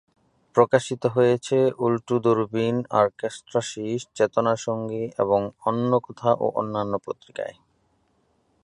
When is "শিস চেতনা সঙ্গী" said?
3.61-5.03